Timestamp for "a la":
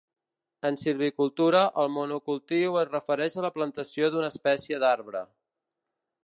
3.37-3.53